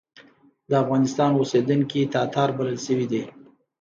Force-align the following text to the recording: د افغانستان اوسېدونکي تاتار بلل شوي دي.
د 0.69 0.71
افغانستان 0.83 1.29
اوسېدونکي 1.35 2.01
تاتار 2.13 2.49
بلل 2.57 2.77
شوي 2.85 3.05
دي. 3.11 3.23